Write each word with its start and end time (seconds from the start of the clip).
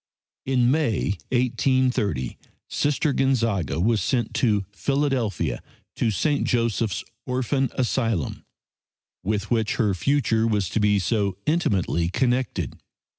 In 0.47 0.71
May, 0.71 1.09
1830, 1.29 2.39
Sister 2.67 3.13
Gonzaga 3.13 3.79
was 3.79 4.01
sent 4.01 4.33
to 4.33 4.65
Philadelphia 4.71 5.61
to 5.97 6.09
St. 6.09 6.43
Joseph's 6.43 7.03
Orphan 7.27 7.69
Asylum, 7.73 8.43
with 9.23 9.51
which 9.51 9.75
her 9.75 9.93
future 9.93 10.47
was 10.47 10.69
to 10.69 10.79
be 10.79 10.97
so 10.97 11.37
intimately 11.45 12.09
connected. 12.09 12.79